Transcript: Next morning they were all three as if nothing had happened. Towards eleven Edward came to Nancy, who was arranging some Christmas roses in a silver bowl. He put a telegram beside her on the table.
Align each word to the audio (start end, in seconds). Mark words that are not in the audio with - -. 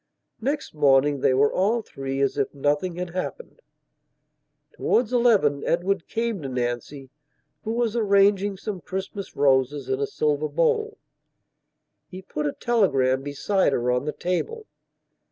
Next 0.41 0.73
morning 0.73 1.19
they 1.19 1.35
were 1.35 1.53
all 1.53 1.83
three 1.83 2.21
as 2.21 2.35
if 2.35 2.55
nothing 2.55 2.95
had 2.95 3.11
happened. 3.11 3.61
Towards 4.73 5.13
eleven 5.13 5.63
Edward 5.63 6.07
came 6.07 6.41
to 6.41 6.49
Nancy, 6.49 7.11
who 7.63 7.73
was 7.73 7.95
arranging 7.95 8.57
some 8.57 8.81
Christmas 8.81 9.35
roses 9.35 9.89
in 9.89 9.99
a 9.99 10.07
silver 10.07 10.49
bowl. 10.49 10.97
He 12.09 12.23
put 12.23 12.47
a 12.47 12.53
telegram 12.53 13.21
beside 13.21 13.73
her 13.73 13.91
on 13.91 14.05
the 14.05 14.11
table. 14.11 14.65